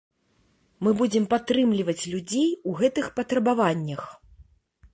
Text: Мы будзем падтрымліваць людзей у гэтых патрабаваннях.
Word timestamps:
Мы 0.85 0.93
будзем 1.01 1.27
падтрымліваць 1.33 2.09
людзей 2.15 2.49
у 2.71 2.73
гэтых 2.79 3.05
патрабаваннях. 3.21 4.01